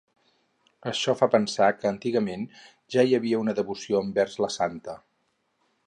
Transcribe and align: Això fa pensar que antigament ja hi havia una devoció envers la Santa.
Això 0.91 1.13
fa 1.19 1.27
pensar 1.35 1.67
que 1.81 1.91
antigament 1.91 2.47
ja 2.97 3.05
hi 3.11 3.15
havia 3.19 3.43
una 3.45 3.57
devoció 3.61 4.03
envers 4.07 4.41
la 4.47 4.51
Santa. 4.57 4.99